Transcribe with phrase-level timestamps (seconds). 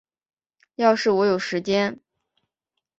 [0.77, 1.99] 要是我有时间